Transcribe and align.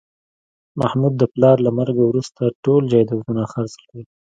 محمود 0.79 1.13
د 1.17 1.23
پلار 1.33 1.57
له 1.65 1.71
مرګه 1.79 2.03
وروسته 2.05 2.41
ټول 2.63 2.81
جایدادونه 2.91 3.41
خرڅ 3.51 3.73
کړل 3.83 4.03